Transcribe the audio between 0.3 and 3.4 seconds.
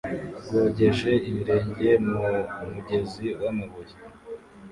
rwogeje ibirenge mu mugezi